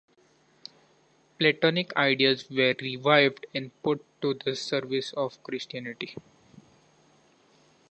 Platonic 1.37 1.95
ideas 1.95 2.49
were 2.49 2.73
revived 2.81 3.45
and 3.53 3.69
put 3.83 4.03
to 4.23 4.33
the 4.33 4.55
service 4.55 5.13
of 5.13 5.37
Christianity. 5.43 6.15